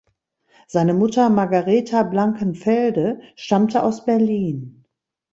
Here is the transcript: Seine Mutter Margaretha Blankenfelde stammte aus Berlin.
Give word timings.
Seine 0.65 0.95
Mutter 0.95 1.29
Margaretha 1.29 2.01
Blankenfelde 2.01 3.21
stammte 3.35 3.83
aus 3.83 4.03
Berlin. 4.03 4.83